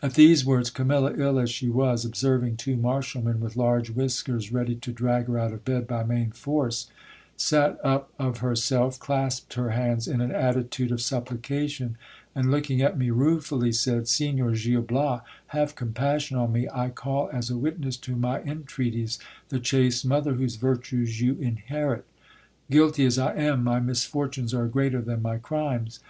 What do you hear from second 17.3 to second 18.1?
as a witness